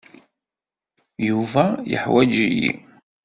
[1.27, 2.71] Yuba yeḥwaǧ-iyi.